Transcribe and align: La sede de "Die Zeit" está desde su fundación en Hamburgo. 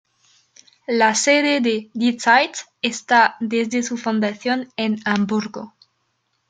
La 0.87 1.13
sede 1.13 1.61
de 1.61 1.91
"Die 1.93 2.17
Zeit" 2.17 2.57
está 2.81 3.35
desde 3.39 3.83
su 3.83 3.97
fundación 3.97 4.67
en 4.75 4.99
Hamburgo. 5.05 5.75